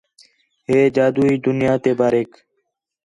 ہِے 0.67 0.79
جادوئی 0.95 1.35
دُنیا 1.45 1.73
تے 1.83 1.91
باریک 1.99 2.31